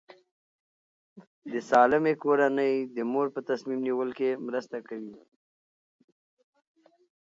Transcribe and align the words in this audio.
د 1.51 1.53
سالمې 1.69 2.13
کورنۍ 2.23 2.73
د 2.95 2.97
مور 3.11 3.27
په 3.35 3.39
تصمیم 3.49 3.79
نیول 3.87 4.09
کې 4.19 4.29
مرسته 4.47 4.77
کوي. 4.87 5.15